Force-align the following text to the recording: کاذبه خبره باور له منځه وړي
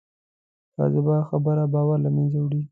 کاذبه 0.75 1.15
خبره 1.29 1.63
باور 1.73 1.97
له 2.05 2.09
منځه 2.15 2.37
وړي 2.41 2.61